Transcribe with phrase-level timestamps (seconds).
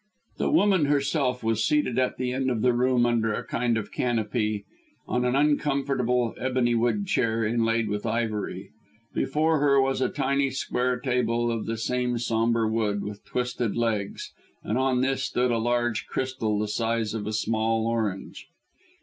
[0.37, 3.91] The woman herself was seated at the end of the room under a kind of
[3.91, 4.65] canopy
[5.07, 8.71] on an uncomfortable ebony wood chair inlaid with ivory.
[9.13, 14.33] Before her was a tiny square table of the same sombre wood, with twisted legs,
[14.63, 18.47] and on this stood a large crystal the size of a small orange.